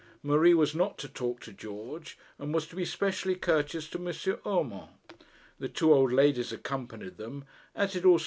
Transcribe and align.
Marie 0.23 0.55
was 0.55 0.73
not 0.73 0.97
to 0.97 1.07
talk 1.07 1.41
to 1.41 1.53
George, 1.53 2.17
and 2.39 2.55
was 2.55 2.65
to 2.65 2.75
be 2.75 2.83
specially 2.83 3.35
courteous 3.35 3.87
to 3.87 3.99
M. 3.99 4.11
Urmand. 4.47 4.89
The 5.59 5.69
two 5.69 5.93
old 5.93 6.11
ladies 6.11 6.51
accompanied 6.51 7.17
them, 7.17 7.45
as 7.75 7.93
did 7.93 8.03
also 8.05 8.15
M. 8.15 8.19